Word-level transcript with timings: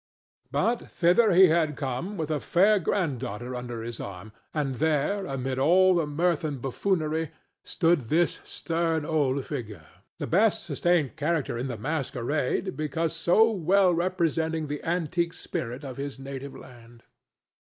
But 0.49 0.89
thither 0.89 1.31
he 1.31 1.49
had 1.49 1.75
come 1.75 2.17
with 2.17 2.31
a 2.31 2.39
fair 2.39 2.79
granddaughter 2.79 3.53
under 3.55 3.83
his 3.83 3.99
arm, 3.99 4.31
and 4.51 4.73
there, 4.81 5.27
amid 5.27 5.59
all 5.59 5.93
the 5.93 6.07
mirth 6.07 6.43
and 6.43 6.59
buffoonery, 6.59 7.29
stood 7.63 8.09
this 8.09 8.39
stern 8.43 9.05
old 9.05 9.45
figure, 9.45 9.85
the 10.17 10.25
best 10.25 10.63
sustained 10.65 11.17
character 11.17 11.55
in 11.55 11.67
the 11.67 11.77
masquerade, 11.77 12.75
because 12.75 13.15
so 13.15 13.51
well 13.51 13.93
representing 13.93 14.65
the 14.65 14.83
antique 14.83 15.33
spirit 15.33 15.83
of 15.83 15.97
his 15.97 16.17
native 16.17 16.55
land. 16.55 17.03